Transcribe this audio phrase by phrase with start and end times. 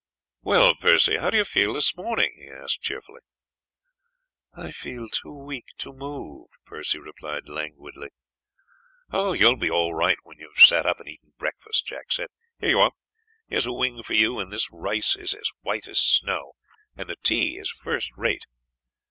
[0.41, 3.21] "Well, Percy, how do you feel this morning?" he asked cheerily.
[4.51, 8.07] "I feel too weak to move," Percy replied languidly.
[9.11, 12.11] "Oh, you will be all right when you have sat up and eaten breakfast," Jack
[12.11, 12.29] said.
[12.59, 12.93] "Here you are;
[13.47, 16.53] here is a wing for you, and this rice is as white as snow,
[16.97, 18.47] and the tea is first rate.